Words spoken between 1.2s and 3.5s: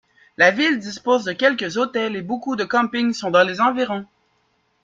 de quelques hôtels et beaucoup de campings sont dans